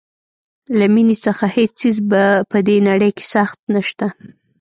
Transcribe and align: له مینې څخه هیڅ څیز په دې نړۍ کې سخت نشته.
له 0.77 0.85
مینې 0.93 1.15
څخه 1.25 1.45
هیڅ 1.55 1.71
څیز 1.79 1.97
په 2.51 2.57
دې 2.67 2.77
نړۍ 2.89 3.11
کې 3.17 3.25
سخت 3.35 3.59
نشته. 3.73 4.05